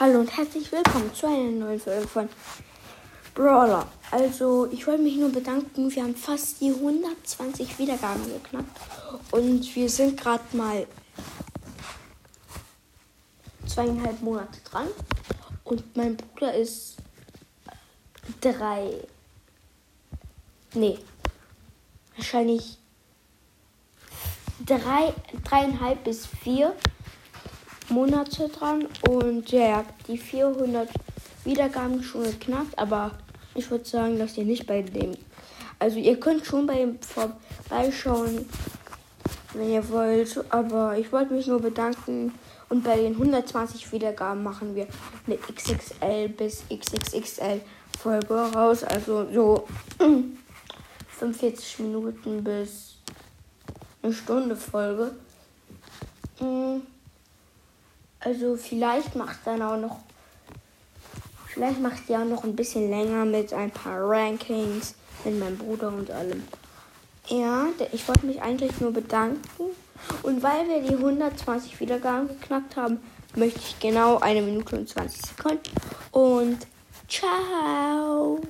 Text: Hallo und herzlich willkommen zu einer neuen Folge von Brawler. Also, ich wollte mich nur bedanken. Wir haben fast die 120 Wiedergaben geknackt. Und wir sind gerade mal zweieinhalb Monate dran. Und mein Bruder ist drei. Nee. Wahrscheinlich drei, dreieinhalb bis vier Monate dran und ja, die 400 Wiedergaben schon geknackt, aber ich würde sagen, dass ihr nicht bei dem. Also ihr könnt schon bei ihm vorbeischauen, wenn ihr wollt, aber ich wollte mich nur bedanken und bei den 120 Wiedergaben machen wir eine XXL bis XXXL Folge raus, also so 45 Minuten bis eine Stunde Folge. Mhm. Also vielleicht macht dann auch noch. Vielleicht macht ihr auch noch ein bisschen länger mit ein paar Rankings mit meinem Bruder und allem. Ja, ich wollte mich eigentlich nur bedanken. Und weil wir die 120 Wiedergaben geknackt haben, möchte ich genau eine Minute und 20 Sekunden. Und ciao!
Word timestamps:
Hallo 0.00 0.20
und 0.20 0.36
herzlich 0.36 0.70
willkommen 0.70 1.12
zu 1.12 1.26
einer 1.26 1.50
neuen 1.50 1.80
Folge 1.80 2.06
von 2.06 2.28
Brawler. 3.34 3.84
Also, 4.12 4.68
ich 4.70 4.86
wollte 4.86 5.02
mich 5.02 5.16
nur 5.16 5.32
bedanken. 5.32 5.92
Wir 5.92 6.04
haben 6.04 6.14
fast 6.14 6.60
die 6.60 6.70
120 6.70 7.80
Wiedergaben 7.80 8.22
geknackt. 8.32 8.78
Und 9.32 9.74
wir 9.74 9.90
sind 9.90 10.16
gerade 10.16 10.44
mal 10.56 10.86
zweieinhalb 13.66 14.22
Monate 14.22 14.60
dran. 14.70 14.86
Und 15.64 15.96
mein 15.96 16.16
Bruder 16.16 16.54
ist 16.54 16.98
drei. 18.40 19.04
Nee. 20.74 21.00
Wahrscheinlich 22.14 22.78
drei, 24.64 25.12
dreieinhalb 25.42 26.04
bis 26.04 26.24
vier 26.24 26.76
Monate 27.88 28.48
dran 28.48 28.86
und 29.08 29.50
ja, 29.50 29.84
die 30.06 30.18
400 30.18 30.88
Wiedergaben 31.44 32.02
schon 32.02 32.24
geknackt, 32.24 32.78
aber 32.78 33.12
ich 33.54 33.70
würde 33.70 33.84
sagen, 33.84 34.18
dass 34.18 34.36
ihr 34.36 34.44
nicht 34.44 34.66
bei 34.66 34.82
dem. 34.82 35.16
Also 35.78 35.98
ihr 35.98 36.18
könnt 36.20 36.44
schon 36.44 36.66
bei 36.66 36.82
ihm 36.82 36.98
vorbeischauen, 37.00 38.46
wenn 39.54 39.70
ihr 39.70 39.88
wollt, 39.88 40.44
aber 40.50 40.98
ich 40.98 41.10
wollte 41.12 41.32
mich 41.32 41.46
nur 41.46 41.60
bedanken 41.60 42.34
und 42.68 42.84
bei 42.84 42.96
den 42.96 43.14
120 43.14 43.90
Wiedergaben 43.92 44.42
machen 44.42 44.74
wir 44.74 44.86
eine 45.26 45.38
XXL 45.38 46.28
bis 46.28 46.64
XXXL 46.68 47.60
Folge 47.98 48.34
raus, 48.34 48.84
also 48.84 49.26
so 49.32 49.66
45 51.18 51.78
Minuten 51.80 52.44
bis 52.44 52.96
eine 54.02 54.12
Stunde 54.12 54.56
Folge. 54.56 55.12
Mhm. 56.40 56.82
Also 58.20 58.56
vielleicht 58.56 59.14
macht 59.14 59.38
dann 59.44 59.62
auch 59.62 59.76
noch. 59.76 59.98
Vielleicht 61.46 61.80
macht 61.80 62.08
ihr 62.08 62.20
auch 62.20 62.24
noch 62.24 62.44
ein 62.44 62.54
bisschen 62.54 62.90
länger 62.90 63.24
mit 63.24 63.52
ein 63.52 63.70
paar 63.70 64.08
Rankings 64.08 64.94
mit 65.24 65.38
meinem 65.38 65.58
Bruder 65.58 65.88
und 65.88 66.10
allem. 66.10 66.44
Ja, 67.28 67.66
ich 67.92 68.06
wollte 68.08 68.26
mich 68.26 68.40
eigentlich 68.40 68.80
nur 68.80 68.92
bedanken. 68.92 69.64
Und 70.22 70.42
weil 70.42 70.68
wir 70.68 70.82
die 70.82 70.94
120 70.94 71.80
Wiedergaben 71.80 72.28
geknackt 72.28 72.76
haben, 72.76 73.00
möchte 73.34 73.58
ich 73.58 73.78
genau 73.80 74.18
eine 74.18 74.42
Minute 74.42 74.76
und 74.76 74.88
20 74.88 75.22
Sekunden. 75.22 75.70
Und 76.12 76.66
ciao! 77.08 78.40